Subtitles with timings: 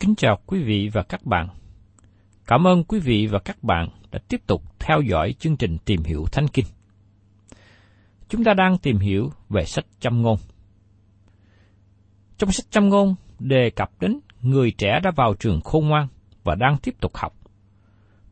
[0.00, 1.48] Kính chào quý vị và các bạn.
[2.46, 6.02] Cảm ơn quý vị và các bạn đã tiếp tục theo dõi chương trình Tìm
[6.02, 6.66] hiểu Thánh Kinh.
[8.28, 10.38] Chúng ta đang tìm hiểu về sách châm ngôn.
[12.38, 16.08] Trong sách châm ngôn đề cập đến người trẻ đã vào trường khôn ngoan
[16.44, 17.34] và đang tiếp tục học.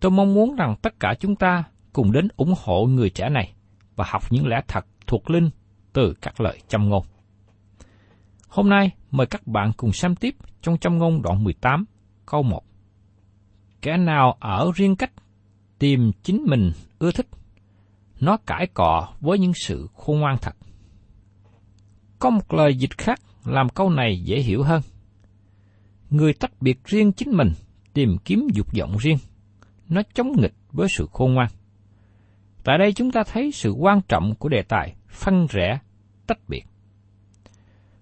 [0.01, 3.53] Tôi mong muốn rằng tất cả chúng ta cùng đến ủng hộ người trẻ này
[3.97, 5.51] và học những lẽ thật thuộc linh
[5.93, 7.07] từ các lời châm ngôn.
[8.57, 11.85] Hôm nay, mời các bạn cùng xem tiếp trong châm ngôn đoạn 18,
[12.27, 12.63] câu 1.
[13.83, 15.13] Kẻ nào ở riêng cách,
[15.79, 17.27] tìm chính mình ưa thích,
[18.21, 20.57] nó cãi cọ với những sự khôn ngoan thật.
[22.19, 24.83] Có một lời dịch khác làm câu này dễ hiểu hơn.
[26.11, 27.53] Người tách biệt riêng chính mình,
[27.93, 29.19] tìm kiếm dục vọng riêng,
[29.89, 31.49] nó chống nghịch với sự khôn ngoan.
[32.65, 35.79] Tại đây chúng ta thấy sự quan trọng của đề tài phân rẽ,
[36.27, 36.63] tách biệt.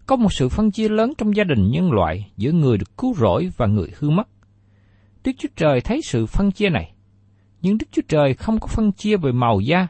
[0.06, 3.14] Có một sự phân chia lớn trong gia đình nhân loại giữa người được cứu
[3.14, 4.28] rỗi và người hư mất.
[5.24, 6.94] Đức Chúa Trời thấy sự phân chia này,
[7.62, 9.86] nhưng Đức Chúa Trời không có phân chia về màu da,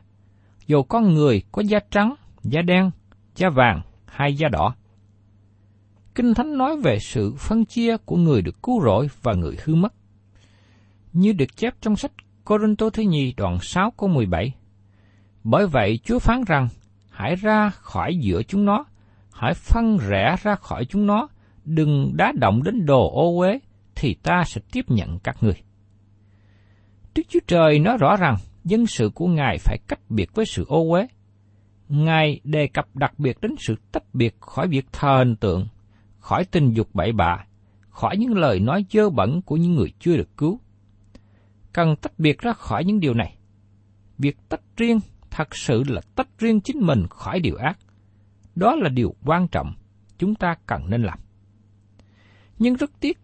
[0.66, 2.90] dù con người có da trắng, da đen,
[3.36, 4.74] da vàng hay da đỏ.
[6.14, 9.74] Kinh Thánh nói về sự phân chia của người được cứu rỗi và người hư
[9.74, 9.94] mất.
[11.12, 12.12] Như được chép trong sách
[12.44, 14.54] Corinto thứ nhì đoạn 6 câu 17.
[15.44, 16.68] Bởi vậy Chúa phán rằng,
[17.10, 18.84] hãy ra khỏi giữa chúng nó,
[19.34, 21.28] hãy phân rẽ ra khỏi chúng nó,
[21.64, 23.58] đừng đá động đến đồ ô uế,
[23.94, 25.62] thì ta sẽ tiếp nhận các người.
[27.14, 30.64] Đức Chúa Trời nói rõ rằng dân sự của Ngài phải cách biệt với sự
[30.68, 31.06] ô uế.
[31.88, 35.68] Ngài đề cập đặc biệt đến sự tách biệt khỏi việc thờ hình tượng,
[36.18, 37.44] khỏi tình dục bậy bạ,
[37.88, 40.60] khỏi những lời nói dơ bẩn của những người chưa được cứu.
[41.72, 43.36] Cần tách biệt ra khỏi những điều này.
[44.18, 45.00] Việc tách riêng
[45.30, 47.78] thật sự là tách riêng chính mình khỏi điều ác.
[48.54, 49.74] Đó là điều quan trọng
[50.18, 51.18] chúng ta cần nên làm.
[52.58, 53.18] Nhưng rất tiếc,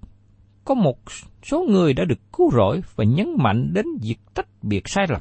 [0.65, 0.99] có một
[1.43, 5.21] số người đã được cứu rỗi và nhấn mạnh đến việc tách biệt sai lầm.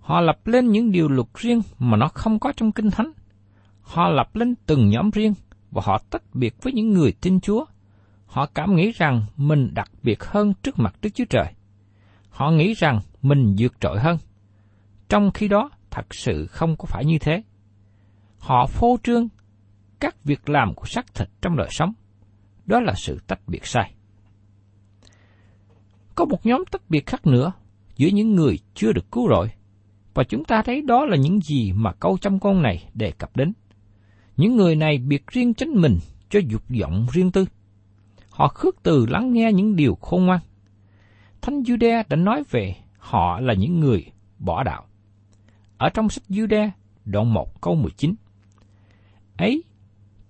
[0.00, 3.12] Họ lập lên những điều luật riêng mà nó không có trong Kinh Thánh.
[3.80, 5.34] Họ lập lên từng nhóm riêng
[5.70, 7.64] và họ tách biệt với những người tin Chúa.
[8.26, 11.52] Họ cảm nghĩ rằng mình đặc biệt hơn trước mặt Đức Chúa Trời.
[12.30, 14.16] Họ nghĩ rằng mình vượt trội hơn.
[15.08, 17.42] Trong khi đó, thật sự không có phải như thế.
[18.40, 19.28] Họ phô trương
[20.00, 21.92] các việc làm của xác thịt trong đời sống.
[22.66, 23.94] Đó là sự tách biệt sai.
[26.14, 27.52] Có một nhóm tách biệt khác nữa
[27.96, 29.48] giữa những người chưa được cứu rỗi.
[30.14, 33.36] Và chúng ta thấy đó là những gì mà câu trăm con này đề cập
[33.36, 33.52] đến.
[34.36, 35.98] Những người này biệt riêng chính mình
[36.28, 37.46] cho dục vọng riêng tư.
[38.30, 40.40] Họ khước từ lắng nghe những điều khôn ngoan.
[41.40, 44.06] Thánh Jude đã nói về họ là những người
[44.38, 44.86] bỏ đạo.
[45.78, 46.70] Ở trong sách Jude,
[47.04, 48.14] đoạn 1 câu 19.
[49.40, 49.64] Ấy,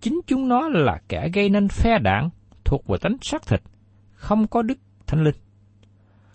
[0.01, 2.31] chính chúng nó là kẻ gây nên phe đảng
[2.65, 3.62] thuộc về tánh xác thịt,
[4.12, 5.35] không có đức thánh linh.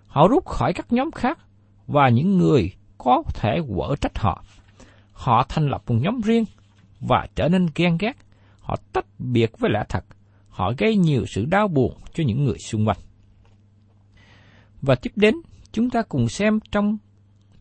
[0.08, 1.40] Họ rút khỏi các nhóm khác
[1.88, 4.44] và những người có thể quở trách họ.
[5.12, 6.46] Họ thành lập một nhóm riêng
[7.00, 8.14] và trở nên ghen ghét.
[8.60, 10.06] Họ tách biệt với lẽ thật.
[10.50, 12.98] Họ gây nhiều sự đau buồn cho những người xung quanh.
[14.82, 15.36] Và tiếp đến,
[15.72, 16.98] chúng ta cùng xem trong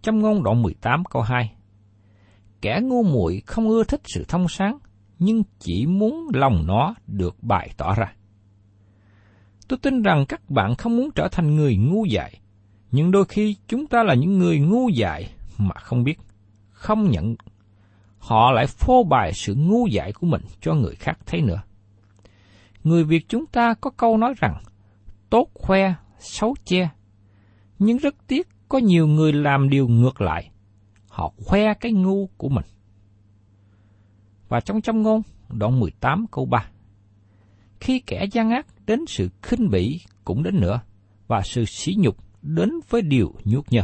[0.03, 1.55] trong ngôn đoạn 18 câu 2.
[2.61, 4.79] Kẻ ngu muội không ưa thích sự thông sáng,
[5.25, 8.13] nhưng chỉ muốn lòng nó được bày tỏ ra.
[9.69, 12.41] Tôi tin rằng các bạn không muốn trở thành người ngu dại,
[12.91, 16.19] nhưng đôi khi chúng ta là những người ngu dại mà không biết,
[16.71, 17.37] không nhận.
[18.19, 21.63] Họ lại phô bày sự ngu dại của mình cho người khác thấy nữa.
[22.85, 24.63] Người Việt chúng ta có câu nói rằng,
[25.31, 26.89] tốt khoe, xấu che.
[27.79, 30.51] Nhưng rất tiếc có nhiều người làm điều ngược lại.
[31.09, 32.65] Họ khoe cái ngu của mình.
[34.49, 36.69] Và trong trong ngôn, đoạn 18 câu 3.
[37.81, 40.81] Khi kẻ gian ác đến sự khinh bỉ cũng đến nữa,
[41.27, 43.83] và sự sỉ nhục đến với điều nhuốc nhơ.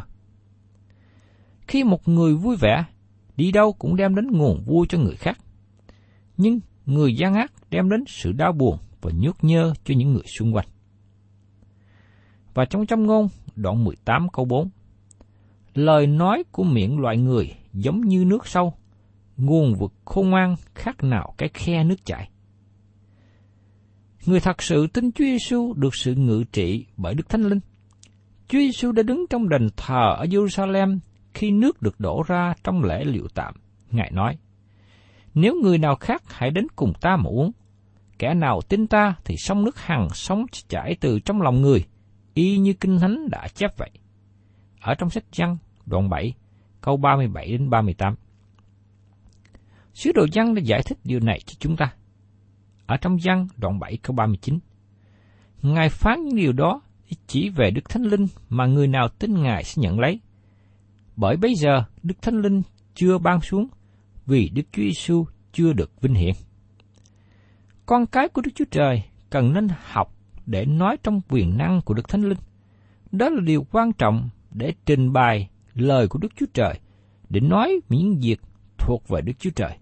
[1.68, 2.84] Khi một người vui vẻ,
[3.36, 5.38] đi đâu cũng đem đến nguồn vui cho người khác.
[6.36, 10.26] Nhưng người gian ác đem đến sự đau buồn và nhuốc nhơ cho những người
[10.26, 10.66] xung quanh.
[12.54, 14.70] Và trong trong ngôn, đoạn 18 câu 4,
[15.74, 18.74] Lời nói của miệng loại người giống như nước sâu,
[19.40, 22.30] nguồn vực khôn ngoan khác nào cái khe nước chảy.
[24.26, 27.60] Người thật sự tin Chúa Giêsu được sự ngự trị bởi Đức Thánh Linh.
[28.48, 30.98] Chúa Giêsu đã đứng trong đền thờ ở Jerusalem
[31.34, 33.54] khi nước được đổ ra trong lễ liệu tạm.
[33.90, 34.38] Ngài nói,
[35.34, 37.52] Nếu người nào khác hãy đến cùng ta mà uống.
[38.18, 41.84] Kẻ nào tin ta thì sông nước hằng sống chảy từ trong lòng người,
[42.34, 43.90] y như Kinh Thánh đã chép vậy.
[44.80, 46.34] Ở trong sách Giăng, đoạn 7,
[46.80, 48.14] câu 37 đến 38.
[49.94, 51.92] Sứ đồ Giăng đã giải thích điều này cho chúng ta.
[52.86, 54.58] Ở trong Giăng, đoạn 7, câu 39.
[55.62, 56.80] Ngài phán những điều đó
[57.26, 60.20] chỉ về Đức Thánh Linh mà người nào tin Ngài sẽ nhận lấy.
[61.16, 62.62] Bởi bây giờ Đức Thánh Linh
[62.94, 63.68] chưa ban xuống
[64.26, 66.34] vì Đức Chúa Giêsu chưa được vinh hiển.
[67.86, 70.14] Con cái của Đức Chúa Trời cần nên học
[70.46, 72.38] để nói trong quyền năng của Đức Thánh Linh.
[73.12, 76.80] Đó là điều quan trọng để trình bày lời của Đức Chúa Trời,
[77.28, 78.40] để nói những việc
[78.78, 79.78] thuộc về Đức Chúa Trời.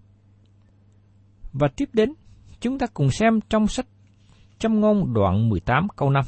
[1.53, 2.13] Và tiếp đến,
[2.59, 3.87] chúng ta cùng xem trong sách
[4.59, 6.25] trong ngôn đoạn 18 câu 5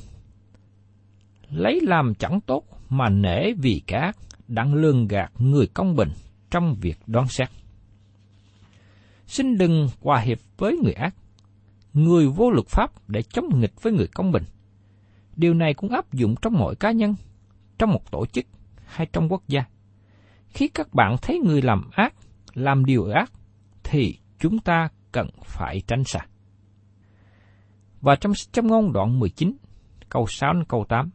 [1.52, 4.12] lấy làm chẳng tốt mà nể vì cả
[4.48, 6.10] đặng lường gạt người công bình
[6.52, 7.50] trong việc đoán xét.
[9.28, 11.16] Xin đừng hòa hiệp với người ác,
[11.94, 14.44] người vô luật pháp để chống nghịch với người công bình.
[15.36, 17.16] Điều này cũng áp dụng trong mọi cá nhân,
[17.78, 18.46] trong một tổ chức
[18.86, 19.64] hay trong quốc gia.
[20.48, 22.14] Khi các bạn thấy người làm ác,
[22.54, 23.32] làm điều ác,
[23.84, 26.20] thì chúng ta cần phải tránh xa.
[28.02, 29.54] Và trong trong ngôn đoạn 19,
[30.10, 31.10] câu 6 đến câu 8,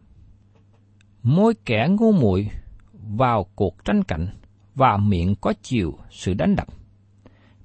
[1.22, 2.50] môi kẻ ngu muội
[2.92, 4.28] vào cuộc tranh cạnh
[4.74, 6.66] và miệng có chiều sự đánh đập.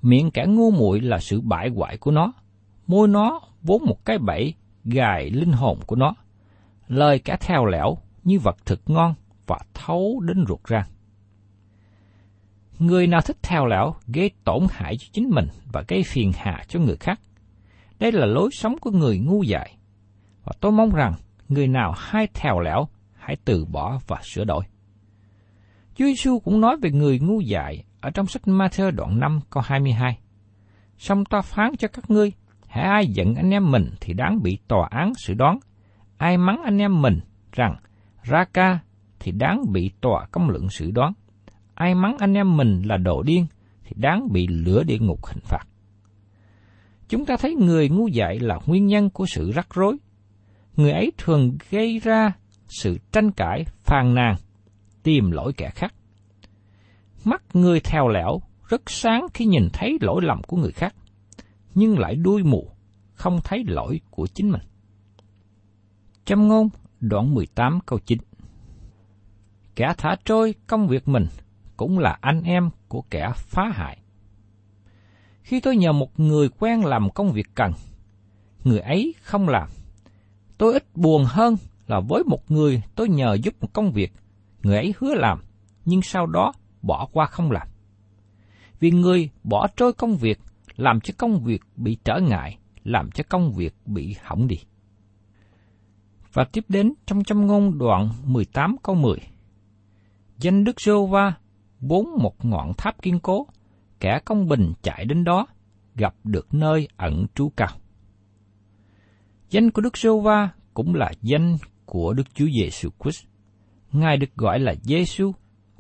[0.01, 2.33] Miệng kẻ ngu muội là sự bại hoại của nó,
[2.87, 4.53] môi nó vốn một cái bẫy
[4.85, 6.13] gài linh hồn của nó.
[6.87, 9.13] Lời kẻ theo lẻo như vật thực ngon
[9.47, 10.90] và thấu đến ruột rang.
[12.81, 16.63] Người nào thích theo lão gây tổn hại cho chính mình và gây phiền hà
[16.67, 17.19] cho người khác.
[17.99, 19.77] Đây là lối sống của người ngu dại.
[20.43, 21.13] Và tôi mong rằng
[21.49, 24.63] người nào hay theo lão hãy từ bỏ và sửa đổi.
[25.95, 29.63] Chúa Giêsu cũng nói về người ngu dại ở trong sách Matthew đoạn 5 câu
[29.65, 30.19] 22.
[30.97, 32.31] Xong ta phán cho các ngươi,
[32.67, 35.59] hãy ai giận anh em mình thì đáng bị tòa án xử đoán.
[36.17, 37.19] Ai mắng anh em mình
[37.51, 37.75] rằng
[38.23, 38.79] ra ca
[39.19, 41.13] thì đáng bị tòa công luận xử đoán.
[41.81, 43.45] Ai mắng anh em mình là đồ điên
[43.83, 45.63] thì đáng bị lửa địa ngục hình phạt.
[47.09, 49.97] Chúng ta thấy người ngu dại là nguyên nhân của sự rắc rối.
[50.75, 52.33] Người ấy thường gây ra
[52.67, 54.35] sự tranh cãi, phàn nàn,
[55.03, 55.93] tìm lỗi kẻ khác.
[57.25, 60.95] Mắt người theo lẻo rất sáng khi nhìn thấy lỗi lầm của người khác,
[61.75, 62.69] nhưng lại đuôi mù,
[63.13, 64.61] không thấy lỗi của chính mình.
[66.25, 66.69] Châm ngôn
[66.99, 68.17] đoạn 18 câu 9
[69.75, 71.25] Kẻ thả trôi công việc mình
[71.81, 73.97] cũng là anh em của kẻ phá hại.
[75.41, 77.71] Khi tôi nhờ một người quen làm công việc cần,
[78.63, 79.69] người ấy không làm.
[80.57, 81.55] Tôi ít buồn hơn
[81.87, 84.13] là với một người tôi nhờ giúp một công việc,
[84.63, 85.41] người ấy hứa làm,
[85.85, 87.67] nhưng sau đó bỏ qua không làm.
[88.79, 90.39] Vì người bỏ trôi công việc,
[90.75, 94.57] làm cho công việc bị trở ngại, làm cho công việc bị hỏng đi.
[96.33, 99.17] Và tiếp đến trong châm ngôn đoạn 18 câu 10.
[100.37, 101.05] Danh Đức Giô
[101.81, 103.47] Bốn một ngọn tháp kiên cố,
[103.99, 105.47] kẻ công bình chạy đến đó,
[105.95, 107.69] gặp được nơi ẩn trú cao.
[109.49, 113.25] Danh của Đức Sô Va cũng là danh của Đức Chúa Giêsu Christ.
[113.91, 115.31] Ngài được gọi là Giêsu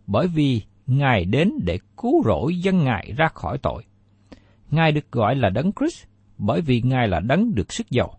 [0.07, 3.83] bởi vì Ngài đến để cứu rỗi dân Ngài ra khỏi tội.
[4.71, 6.05] Ngài được gọi là Đấng Christ
[6.37, 8.17] bởi vì Ngài là Đấng được sức giàu.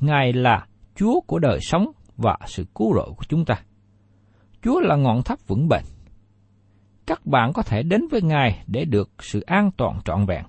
[0.00, 3.62] Ngài là Chúa của đời sống và sự cứu rỗi của chúng ta.
[4.62, 5.82] Chúa là ngọn tháp vững bền.
[7.10, 10.44] Các bạn có thể đến với Ngài để được sự an toàn trọn vẹn.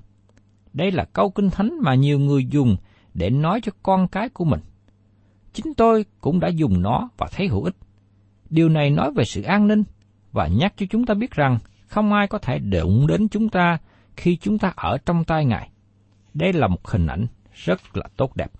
[0.73, 2.77] Đây là câu kinh thánh mà nhiều người dùng
[3.13, 4.59] để nói cho con cái của mình.
[5.53, 7.75] Chính tôi cũng đã dùng nó và thấy hữu ích.
[8.49, 9.83] Điều này nói về sự an ninh
[10.31, 13.77] và nhắc cho chúng ta biết rằng không ai có thể đụng đến chúng ta
[14.15, 15.69] khi chúng ta ở trong tay Ngài.
[16.33, 18.51] Đây là một hình ảnh rất là tốt đẹp.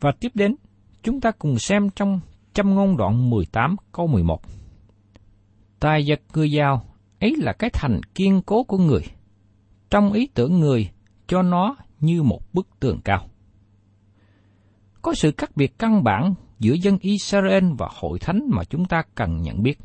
[0.00, 0.56] Và tiếp đến,
[1.02, 2.20] chúng ta cùng xem trong
[2.54, 4.40] châm ngôn đoạn 18 câu 11.
[5.80, 6.82] Tài vật người giàu,
[7.20, 9.02] ấy là cái thành kiên cố của người.
[9.90, 10.90] Trong ý tưởng người,
[11.26, 13.26] cho nó như một bức tường cao.
[15.02, 19.02] Có sự khác biệt căn bản giữa dân Israel và hội thánh mà chúng ta
[19.14, 19.78] cần nhận biết.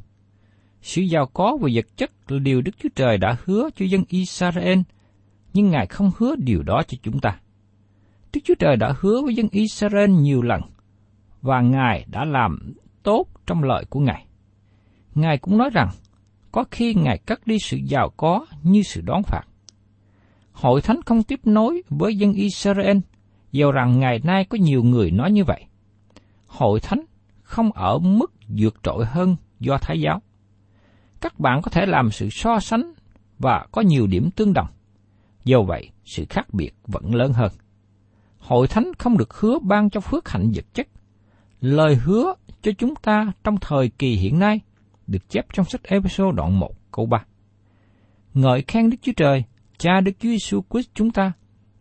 [0.82, 4.04] Sự giàu có về vật chất là điều Đức Chúa Trời đã hứa cho dân
[4.08, 4.80] Israel,
[5.54, 7.40] nhưng Ngài không hứa điều đó cho chúng ta.
[8.34, 10.62] Đức Chúa Trời đã hứa với dân Israel nhiều lần,
[11.42, 12.74] và Ngài đã làm
[13.04, 14.26] tốt trong lợi của Ngài.
[15.16, 15.90] Ngài cũng nói rằng,
[16.52, 19.44] có khi Ngài cắt đi sự giàu có như sự đón phạt.
[20.52, 22.98] Hội thánh không tiếp nối với dân Israel,
[23.52, 25.66] dầu rằng ngày nay có nhiều người nói như vậy.
[26.48, 27.02] Hội thánh
[27.44, 30.22] không ở mức vượt trội hơn do Thái giáo.
[31.22, 32.94] Các bạn có thể làm sự so sánh
[33.40, 34.68] và có nhiều điểm tương đồng.
[35.44, 37.52] Do vậy, sự khác biệt vẫn lớn hơn.
[38.40, 40.88] Hội thánh không được hứa ban cho phước hạnh vật chất.
[41.62, 44.60] Lời hứa cho chúng ta trong thời kỳ hiện nay
[45.08, 47.26] được chép trong sách Ephesos đoạn 1 câu 3.
[48.34, 49.44] Ngợi khen Đức Chúa Trời,
[49.78, 51.32] Cha Đức Chúa Giêsu Christ chúng ta,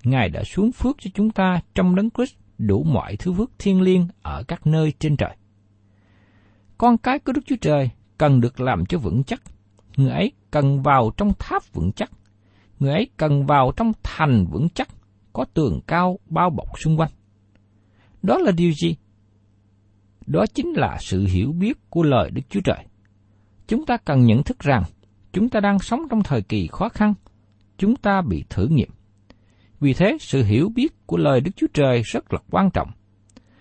[0.05, 3.81] Ngài đã xuống phước cho chúng ta trong đấng Christ đủ mọi thứ phước thiên
[3.81, 5.37] liêng ở các nơi trên trời.
[6.79, 9.43] Con cái của Đức Chúa Trời cần được làm cho vững chắc.
[9.97, 12.11] Người ấy cần vào trong tháp vững chắc.
[12.79, 14.89] Người ấy cần vào trong thành vững chắc,
[15.33, 17.11] có tường cao bao bọc xung quanh.
[18.23, 18.97] Đó là điều gì?
[20.27, 22.85] Đó chính là sự hiểu biết của lời Đức Chúa Trời.
[23.69, 24.83] Chúng ta cần nhận thức rằng
[25.33, 27.15] chúng ta đang sống trong thời kỳ khó khăn,
[27.79, 28.89] chúng ta bị thử nghiệm.
[29.81, 32.91] Vì thế, sự hiểu biết của lời Đức Chúa Trời rất là quan trọng.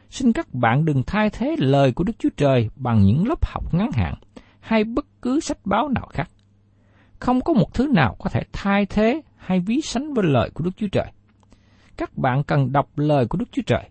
[0.10, 3.74] Xin các bạn đừng thay thế lời của Đức Chúa Trời bằng những lớp học
[3.74, 4.13] ngắn hạn
[4.60, 6.29] hay bất cứ sách báo nào khác.
[7.19, 10.63] Không có một thứ nào có thể thay thế hay ví sánh với lời của
[10.63, 11.12] Đức Chúa Trời.
[11.98, 13.89] Các bạn cần đọc lời của Đức Chúa Trời.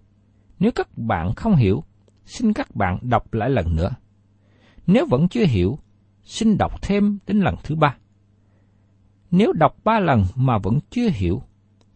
[0.58, 1.84] Nếu các bạn không hiểu,
[2.24, 3.90] xin các bạn đọc lại lần nữa.
[4.86, 5.78] Nếu vẫn chưa hiểu,
[6.24, 7.96] xin đọc thêm đến lần thứ ba.
[9.30, 11.42] Nếu đọc ba lần mà vẫn chưa hiểu,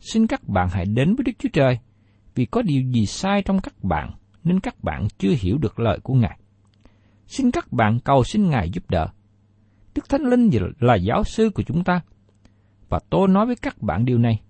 [0.00, 1.78] xin các bạn hãy đến với Đức Chúa Trời,
[2.34, 4.10] vì có điều gì sai trong các bạn
[4.44, 6.38] nên các bạn chưa hiểu được lời của Ngài.
[7.26, 9.08] Xin các bạn cầu xin Ngài giúp đỡ.
[9.94, 12.00] Đức Thánh Linh là giáo sư của chúng ta.
[12.88, 14.40] Và tôi nói với các bạn điều này,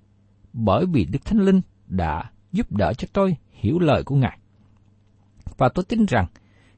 [0.52, 4.38] bởi vì Đức Thánh Linh đã giúp đỡ cho tôi hiểu lời của Ngài.
[5.56, 6.26] Và tôi tin rằng,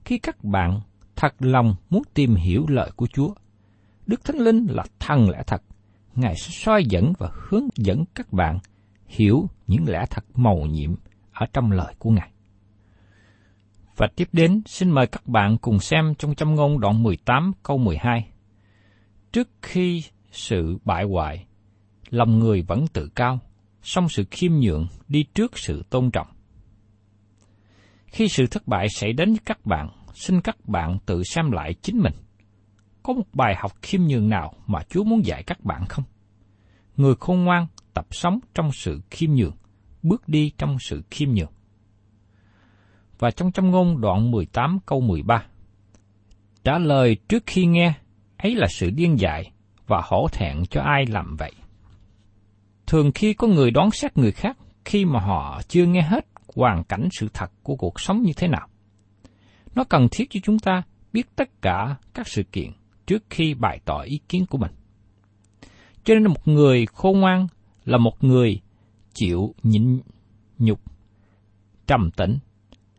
[0.05, 0.81] khi các bạn
[1.19, 3.35] thật lòng muốn tìm hiểu lời của Chúa,
[4.07, 5.63] Đức Thánh Linh là thần lẽ thật.
[6.15, 8.59] Ngài sẽ soi dẫn và hướng dẫn các bạn
[9.07, 10.95] hiểu những lẽ thật màu nhiệm
[11.33, 12.31] ở trong lời của Ngài.
[13.97, 17.79] Và tiếp đến, xin mời các bạn cùng xem trong châm ngôn đoạn 18 câu
[17.79, 18.29] 12.
[19.33, 21.47] Trước khi sự bại hoại,
[22.11, 23.39] lòng người vẫn tự cao,
[23.83, 26.29] song sự khiêm nhượng đi trước sự tôn trọng.
[28.07, 31.75] Khi sự thất bại xảy đến với các bạn, xin các bạn tự xem lại
[31.83, 32.13] chính mình.
[33.03, 36.05] Có một bài học khiêm nhường nào mà Chúa muốn dạy các bạn không?
[36.97, 39.57] Người khôn ngoan tập sống trong sự khiêm nhường,
[40.03, 41.53] bước đi trong sự khiêm nhường.
[43.19, 45.47] Và trong trong ngôn đoạn 18 câu 13,
[46.65, 47.93] trả lời trước khi nghe,
[48.37, 49.53] ấy là sự điên dại
[49.87, 51.53] và hổ thẹn cho ai làm vậy.
[52.87, 56.85] Thường khi có người đoán xét người khác khi mà họ chưa nghe hết hoàn
[56.85, 58.69] cảnh sự thật của cuộc sống như thế nào.
[59.79, 60.83] Nó cần thiết cho chúng ta
[61.13, 62.71] biết tất cả các sự kiện
[63.07, 64.71] trước khi bày tỏ ý kiến của mình.
[66.05, 67.47] Cho nên một người khôn ngoan
[67.85, 68.61] là một người
[69.15, 70.01] chịu nhịn
[70.59, 70.81] nhục,
[71.87, 72.39] trầm tĩnh,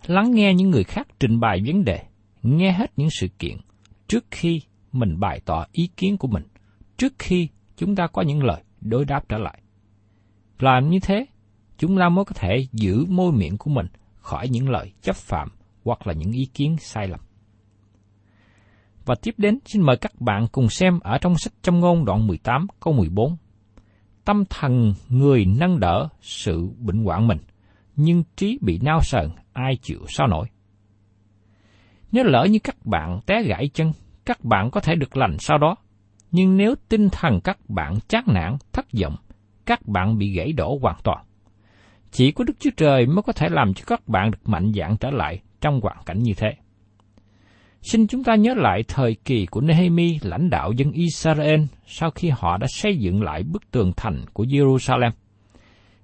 [0.06, 2.04] lắng nghe những người khác trình bày vấn đề,
[2.44, 3.58] nghe hết những sự kiện
[4.08, 6.44] trước khi mình bày tỏ ý kiến của mình,
[6.98, 9.62] trước khi chúng ta có những lời đối đáp trở lại.
[10.60, 11.26] Làm như thế,
[11.78, 15.50] chúng ta mới có thể giữ môi miệng của mình khỏi những lời chấp phạm
[15.84, 17.20] hoặc là những ý kiến sai lầm.
[19.06, 22.28] Và tiếp đến xin mời các bạn cùng xem ở trong sách trong ngôn đoạn
[22.28, 23.38] 18 câu 14.
[24.26, 27.38] Tâm thần người nâng đỡ sự bệnh hoạn mình,
[27.96, 30.48] nhưng trí bị nao sờn, ai chịu sao nổi.
[32.12, 33.92] Nếu lỡ như các bạn té gãy chân,
[34.26, 35.76] các bạn có thể được lành sau đó.
[36.32, 39.16] Nhưng nếu tinh thần các bạn chán nản, thất vọng,
[39.66, 41.26] các bạn bị gãy đổ hoàn toàn.
[42.12, 44.98] Chỉ có Đức Chúa Trời mới có thể làm cho các bạn được mạnh dạn
[45.00, 46.50] trở lại trong hoàn cảnh như thế.
[47.82, 52.30] Xin chúng ta nhớ lại thời kỳ của Nehemi lãnh đạo dân Israel sau khi
[52.30, 55.12] họ đã xây dựng lại bức tường thành của Jerusalem.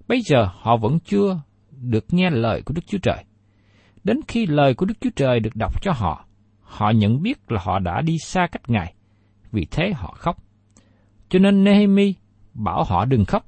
[0.08, 1.40] Bây giờ họ vẫn chưa
[1.72, 3.24] được nghe lời của Đức Chúa Trời.
[4.04, 6.26] Đến khi lời của Đức Chúa Trời được đọc cho họ,
[6.62, 8.94] họ nhận biết là họ đã đi xa cách Ngài,
[9.52, 10.38] vì thế họ khóc.
[11.30, 12.14] Cho nên Nehemi
[12.54, 13.46] bảo họ đừng khóc,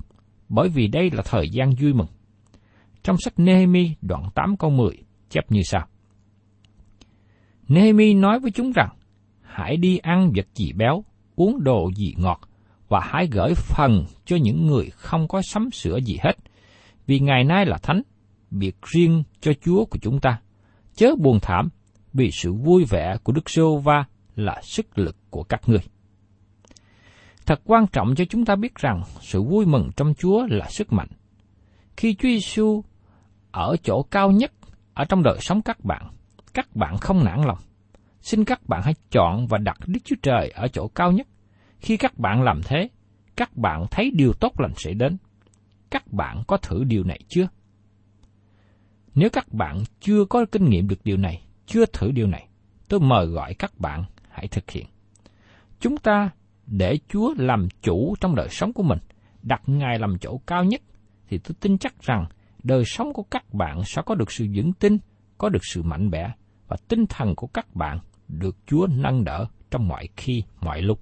[0.50, 2.08] bởi vì đây là thời gian vui mừng.
[3.04, 4.92] Trong sách Nehemi đoạn 8 câu 10
[5.30, 5.88] chép như sau.
[7.68, 8.90] Nehemi nói với chúng rằng,
[9.42, 11.04] hãy đi ăn vật gì béo,
[11.36, 12.40] uống đồ gì ngọt,
[12.88, 16.38] và hãy gửi phần cho những người không có sắm sửa gì hết,
[17.08, 18.02] vì ngày nay là thánh,
[18.52, 20.42] biệt riêng cho Chúa của chúng ta.
[20.96, 21.70] Chớ buồn thảm,
[22.14, 24.06] vì sự vui vẻ của Đức Sô Va
[24.36, 25.82] là sức lực của các ngươi.
[27.46, 30.94] Thật quan trọng cho chúng ta biết rằng sự vui mừng trong Chúa là sức
[30.94, 31.08] mạnh.
[31.98, 32.84] Khi Chúa Giêsu
[33.52, 34.52] ở chỗ cao nhất
[34.94, 36.08] ở trong đời sống các bạn,
[36.58, 37.58] các bạn không nản lòng.
[38.22, 41.28] Xin các bạn hãy chọn và đặt Đức Chúa Trời ở chỗ cao nhất.
[41.80, 42.90] Khi các bạn làm thế,
[43.36, 45.18] các bạn thấy điều tốt lành sẽ đến.
[45.90, 47.48] Các bạn có thử điều này chưa?
[49.16, 52.48] Nếu các bạn chưa có kinh nghiệm được điều này, chưa thử điều này,
[52.90, 54.86] tôi mời gọi các bạn hãy thực hiện.
[55.80, 56.30] Chúng ta
[56.66, 59.00] để Chúa làm chủ trong đời sống của mình,
[59.42, 60.82] đặt Ngài làm chỗ cao nhất,
[61.30, 62.26] thì tôi tin chắc rằng
[62.64, 64.98] đời sống của các bạn sẽ có được sự vững tin,
[65.38, 66.34] có được sự mạnh mẽ,
[66.68, 71.02] và tinh thần của các bạn được Chúa nâng đỡ trong mọi khi, mọi lúc.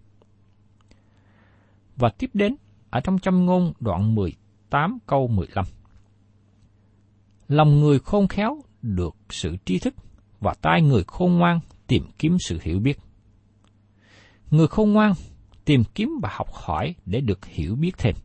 [1.96, 2.56] Và tiếp đến,
[2.90, 5.66] ở trong châm ngôn đoạn 18 câu 15.
[7.48, 9.94] Lòng người khôn khéo được sự tri thức,
[10.40, 13.00] và tai người khôn ngoan tìm kiếm sự hiểu biết.
[14.52, 15.14] Người khôn ngoan
[15.66, 18.16] tìm kiếm và học hỏi để được hiểu biết thêm.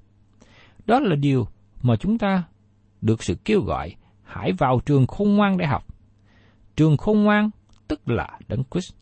[0.87, 1.47] Đó là điều
[1.83, 2.43] mà chúng ta
[3.01, 5.90] được sự kêu gọi hãy vào trường khôn ngoan để học.
[6.81, 7.51] Trường khôn ngoan
[7.89, 8.95] tức là Đấng Christ.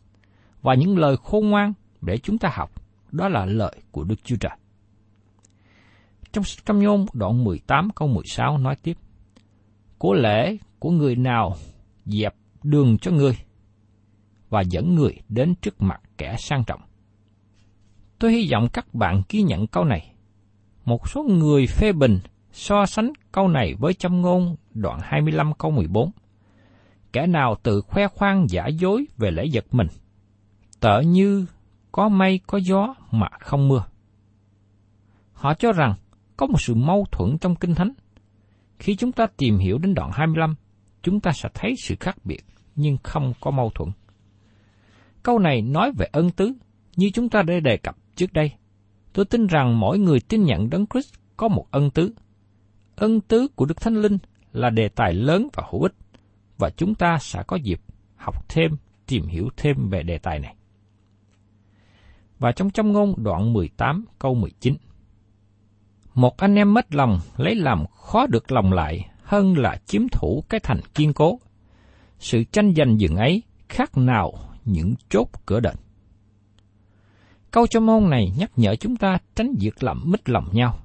[0.61, 2.71] Và những lời khôn ngoan để chúng ta học,
[3.11, 4.51] đó là lời của Đức Chúa Trời.
[6.31, 8.97] Trong trong nhôn đoạn 18 câu 16 nói tiếp,
[9.97, 11.55] Của lễ của người nào
[12.05, 13.37] dẹp đường cho người
[14.49, 16.81] và dẫn người đến trước mặt kẻ sang trọng.
[18.19, 20.13] Tôi hy vọng các bạn ghi nhận câu này.
[20.85, 22.19] Một số người phê bình
[22.51, 26.11] so sánh câu này với châm ngôn đoạn 25 câu 14.
[27.13, 29.87] Kẻ nào tự khoe khoang giả dối về lễ vật mình,
[30.79, 31.45] tợ như
[31.91, 33.83] có mây có gió mà không mưa.
[35.33, 35.93] Họ cho rằng
[36.37, 37.91] có một sự mâu thuẫn trong Kinh Thánh.
[38.79, 40.55] Khi chúng ta tìm hiểu đến đoạn 25,
[41.03, 42.43] chúng ta sẽ thấy sự khác biệt
[42.75, 43.89] nhưng không có mâu thuẫn.
[45.23, 46.53] Câu này nói về ân tứ,
[46.95, 48.51] như chúng ta đã đề cập trước đây.
[49.13, 52.13] Tôi tin rằng mỗi người tin nhận Đấng Christ có một ân tứ.
[52.95, 54.17] Ân tứ của Đức Thánh Linh
[54.53, 55.93] là đề tài lớn và hữu ích,
[56.59, 57.81] và chúng ta sẽ có dịp
[58.15, 60.55] học thêm, tìm hiểu thêm về đề tài này.
[62.39, 64.75] Và trong trong ngôn đoạn 18 câu 19
[66.13, 70.43] Một anh em mất lòng lấy làm khó được lòng lại hơn là chiếm thủ
[70.49, 71.39] cái thành kiên cố.
[72.19, 74.33] Sự tranh giành dừng ấy khác nào
[74.65, 75.75] những chốt cửa đền.
[77.51, 80.79] Câu cho môn này nhắc nhở chúng ta tránh việc làm mít lòng nhau.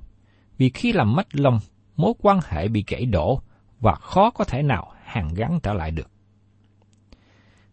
[0.59, 1.61] Vì khi làm mất lòng,
[1.97, 3.41] mối quan hệ bị gãy đổ
[3.81, 6.11] và khó có thể nào hàn gắn trở lại được.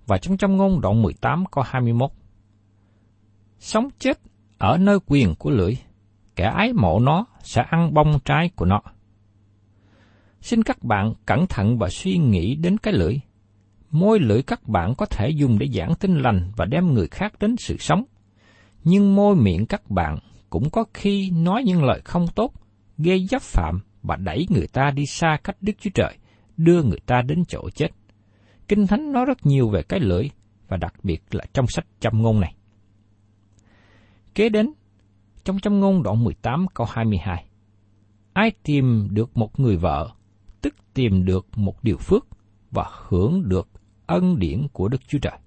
[0.07, 2.11] Và trong trong ngôn đoạn 18 câu 21
[3.59, 4.19] Sống chết
[4.57, 5.73] ở nơi quyền của lưỡi,
[6.35, 8.81] kẻ ái mộ nó sẽ ăn bông trái của nó.
[10.41, 13.15] Xin các bạn cẩn thận và suy nghĩ đến cái lưỡi.
[13.91, 17.33] Môi lưỡi các bạn có thể dùng để giảng tin lành và đem người khác
[17.39, 18.03] đến sự sống.
[18.83, 22.53] Nhưng môi miệng các bạn cũng có khi nói những lời không tốt,
[22.97, 26.17] gây giáp phạm và đẩy người ta đi xa cách Đức Chúa Trời,
[26.57, 27.89] đưa người ta đến chỗ chết.
[28.67, 30.29] Kinh Thánh nói rất nhiều về cái lưỡi,
[30.67, 32.55] và đặc biệt là trong sách châm ngôn này.
[34.35, 34.73] Kế đến,
[35.43, 37.45] trong châm ngôn đoạn 18 câu 22.
[38.33, 40.09] Ai tìm được một người vợ,
[40.61, 42.27] tức tìm được một điều phước
[42.71, 43.69] và hưởng được
[44.05, 45.37] ân điển của Đức Chúa Trời.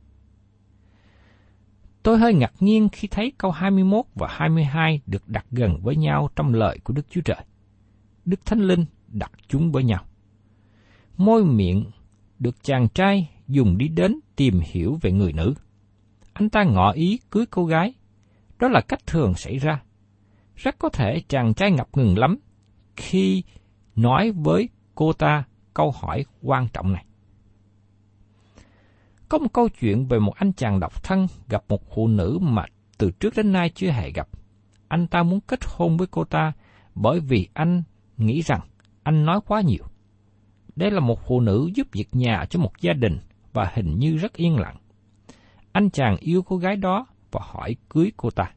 [2.02, 6.28] Tôi hơi ngạc nhiên khi thấy câu 21 và 22 được đặt gần với nhau
[6.36, 7.44] trong lời của Đức Chúa Trời.
[8.24, 10.04] Đức Thánh Linh đặt chúng với nhau.
[11.16, 11.84] Môi miệng
[12.38, 15.54] được chàng trai dùng đi đến tìm hiểu về người nữ.
[16.32, 17.94] Anh ta ngỏ ý cưới cô gái.
[18.58, 19.82] Đó là cách thường xảy ra.
[20.56, 22.38] Rất có thể chàng trai ngập ngừng lắm
[22.96, 23.42] khi
[23.96, 27.04] nói với cô ta câu hỏi quan trọng này.
[29.28, 32.64] Có một câu chuyện về một anh chàng độc thân gặp một phụ nữ mà
[32.98, 34.28] từ trước đến nay chưa hề gặp.
[34.88, 36.52] Anh ta muốn kết hôn với cô ta
[36.94, 37.82] bởi vì anh
[38.16, 38.60] nghĩ rằng
[39.02, 39.84] anh nói quá nhiều.
[40.76, 43.18] Đây là một phụ nữ giúp việc nhà cho một gia đình
[43.52, 44.76] và hình như rất yên lặng.
[45.72, 48.50] Anh chàng yêu cô gái đó và hỏi cưới cô ta.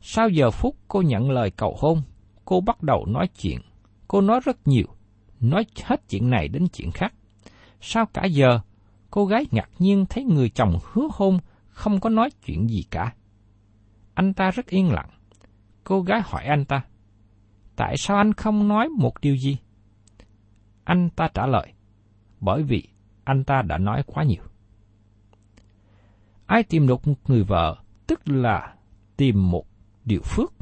[0.00, 2.02] Sau giờ phút cô nhận lời cầu hôn,
[2.44, 3.60] cô bắt đầu nói chuyện.
[4.08, 4.86] Cô nói rất nhiều,
[5.40, 7.14] nói hết chuyện này đến chuyện khác.
[7.80, 8.60] Sau cả giờ,
[9.10, 13.14] cô gái ngạc nhiên thấy người chồng hứa hôn không có nói chuyện gì cả.
[14.14, 15.10] Anh ta rất yên lặng.
[15.84, 16.82] Cô gái hỏi anh ta,
[17.76, 19.56] tại sao anh không nói một điều gì?
[20.90, 21.72] Anh ta trả lời,
[22.40, 22.88] bởi vì
[23.24, 24.42] anh ta đã nói quá nhiều.
[26.46, 27.76] Ai tìm được một người vợ,
[28.06, 28.74] tức là
[29.16, 29.66] tìm một
[30.04, 30.52] điều phước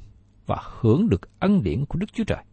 [0.46, 2.44] và hưởng được ân điển của Đức Chúa Trời.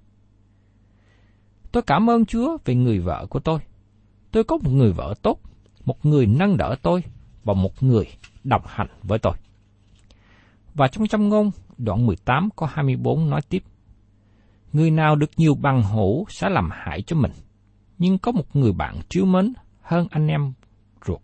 [1.71, 3.59] Tôi cảm ơn Chúa về người vợ của tôi.
[4.31, 5.39] Tôi có một người vợ tốt,
[5.85, 7.03] một người nâng đỡ tôi
[7.43, 8.05] và một người
[8.43, 9.33] đồng hành với tôi.
[10.73, 13.63] Và trong châm ngôn, đoạn 18 có 24 nói tiếp.
[14.73, 17.31] Người nào được nhiều bằng hữu sẽ làm hại cho mình,
[17.97, 20.53] nhưng có một người bạn tryêu mến hơn anh em
[21.05, 21.21] ruột.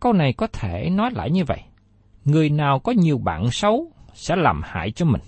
[0.00, 1.62] Câu này có thể nói lại như vậy.
[2.24, 5.22] Người nào có nhiều bạn xấu sẽ làm hại cho mình,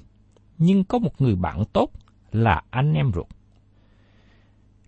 [0.59, 1.91] nhưng có một người bạn tốt
[2.33, 3.27] là anh em ruột.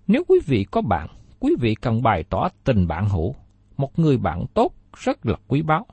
[0.07, 1.09] Nếu quý vị có bạn,
[1.41, 3.35] quý vị cần bày tỏ tình bạn hữu.
[3.77, 5.87] Một người bạn tốt rất là quý báu.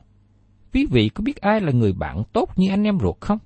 [0.73, 3.38] Quý vị có biết ai là người bạn tốt như anh em ruột không?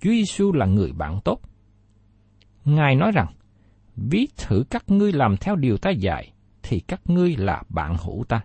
[0.00, 1.40] Chúa Giêsu là người bạn tốt.
[2.64, 3.26] Ngài nói rằng,
[3.96, 8.24] ví thử các ngươi làm theo điều ta dạy, thì các ngươi là bạn hữu
[8.28, 8.40] ta.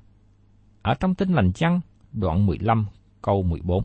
[0.81, 1.79] Ở trong tin lành chăng,
[2.11, 2.85] đoạn 15,
[3.21, 3.83] câu 14.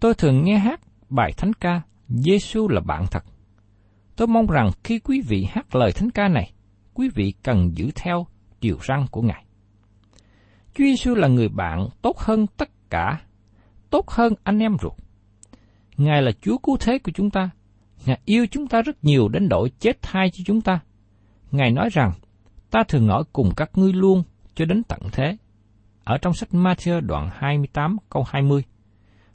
[0.00, 3.24] Tôi thường nghe hát bài thánh ca Giêsu là bạn thật.
[4.16, 6.52] Tôi mong rằng khi quý vị hát lời thánh ca này,
[6.94, 8.26] quý vị cần giữ theo
[8.60, 9.44] điều răn của Ngài.
[10.74, 13.20] Chúa Giêsu là người bạn tốt hơn tất cả,
[13.90, 14.92] tốt hơn anh em ruột.
[15.96, 17.50] Ngài là Chúa cứu thế của chúng ta.
[18.06, 20.80] Ngài yêu chúng ta rất nhiều đến độ chết thai cho chúng ta.
[21.50, 22.12] Ngài nói rằng,
[22.70, 24.22] ta thường ở cùng các ngươi luôn
[24.54, 25.36] cho đến tận thế.
[26.04, 28.64] Ở trong sách Matthew đoạn 28 câu 20.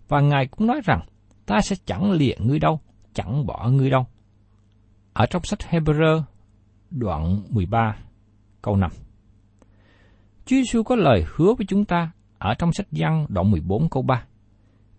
[0.07, 0.99] Và Ngài cũng nói rằng,
[1.45, 2.79] ta sẽ chẳng lìa ngươi đâu,
[3.13, 4.05] chẳng bỏ ngươi đâu.
[5.13, 6.21] Ở trong sách Hebrew
[6.91, 7.95] đoạn 13
[8.61, 8.91] câu 5.
[10.45, 14.03] Chúa Giêsu có lời hứa với chúng ta ở trong sách Giăng đoạn 14 câu
[14.03, 14.25] 3.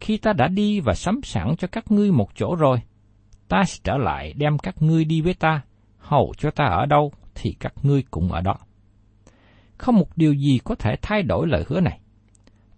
[0.01, 2.81] Khi ta đã đi và sắm sẵn cho các ngươi một chỗ rồi,
[3.55, 5.63] ta sẽ trở lại đem các ngươi đi với ta,
[5.99, 8.57] hầu cho ta ở đâu thì các ngươi cũng ở đó.
[9.79, 12.01] Không một điều gì có thể thay đổi lời hứa này.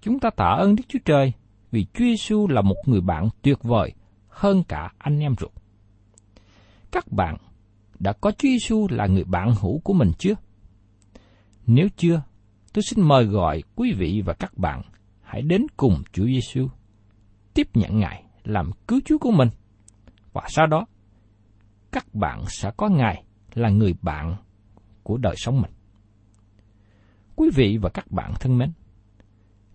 [0.02, 1.32] Chúng ta tạ ơn Đức Chúa Trời
[1.70, 3.92] vì Chúa Giêsu là một người bạn tuyệt vời
[4.28, 5.50] hơn cả anh em ruột.
[6.92, 7.36] Các bạn
[7.98, 10.34] đã có Chúa Giêsu là người bạn hữu của mình chưa?
[11.66, 12.22] Nếu chưa,
[12.72, 14.82] tôi xin mời gọi quý vị và các bạn
[15.22, 16.68] hãy đến cùng Chúa Giêsu,
[17.54, 19.48] tiếp nhận Ngài làm cứu Chúa của mình.
[20.36, 20.86] Và sau đó,
[21.92, 24.36] các bạn sẽ có Ngài là người bạn
[25.02, 25.70] của đời sống mình.
[27.36, 28.72] Quý vị và các bạn thân mến,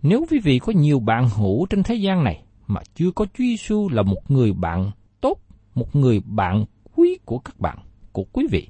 [0.02, 3.44] nếu quý vị có nhiều bạn hữu trên thế gian này mà chưa có Chúa
[3.44, 5.38] Giêsu là một người bạn tốt,
[5.76, 7.78] một người bạn quý của các bạn,
[8.12, 8.68] của quý vị,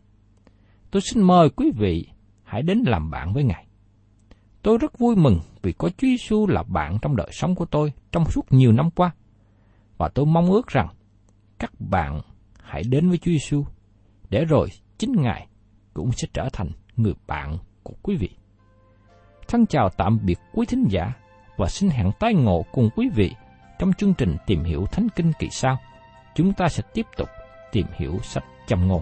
[0.91, 2.07] tôi xin mời quý vị
[2.43, 3.65] hãy đến làm bạn với Ngài.
[4.61, 7.93] Tôi rất vui mừng vì có Chúa Giêsu là bạn trong đời sống của tôi
[8.11, 9.11] trong suốt nhiều năm qua.
[9.97, 10.87] Và tôi mong ước rằng
[11.61, 12.21] các bạn
[12.63, 13.65] hãy đến với Chúa Giêsu
[14.29, 15.47] để rồi chính Ngài
[15.93, 18.29] cũng sẽ trở thành người bạn của quý vị.
[19.47, 21.13] Thân chào tạm biệt quý thính giả
[21.57, 23.31] và xin hẹn tái ngộ cùng quý vị
[23.79, 25.77] trong chương trình tìm hiểu Thánh Kinh kỳ sau.
[26.35, 27.29] Chúng ta sẽ tiếp tục
[27.71, 29.01] tìm hiểu sách châm ngôn.